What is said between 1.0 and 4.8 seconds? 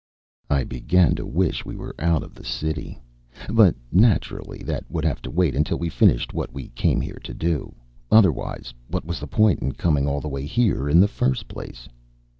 to wish we were out of the city. But naturally